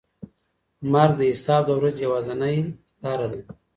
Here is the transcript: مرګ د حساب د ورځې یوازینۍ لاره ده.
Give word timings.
مرګ 0.91 1.11
د 1.19 1.21
حساب 1.31 1.61
د 1.67 1.69
ورځې 1.79 2.01
یوازینۍ 2.05 2.57
لاره 3.03 3.27
ده. 3.31 3.39